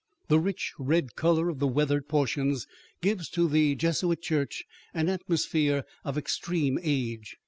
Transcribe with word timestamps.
The 0.29 0.39
rich 0.39 0.73
red 0.79 1.13
color 1.15 1.47
of 1.47 1.59
the 1.59 1.67
weathered 1.67 2.07
portions 2.07 2.65
gives 3.03 3.29
to 3.29 3.47
the 3.47 3.75
Jesuit 3.75 4.19
Church 4.23 4.65
an 4.95 5.09
atmosphere 5.09 5.83
of 6.03 6.17
extreme 6.17 6.79
age. 6.81 7.37